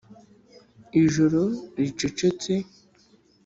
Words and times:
ijoro 1.03 1.41
ricecetse 1.79 2.53